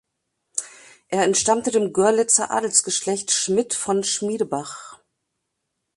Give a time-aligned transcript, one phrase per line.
[1.09, 4.99] Er entstammte dem Görlitzer Adelsgeschlecht Schmidt von Schmiedebach.